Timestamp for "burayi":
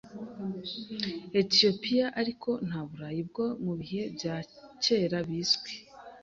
2.87-3.21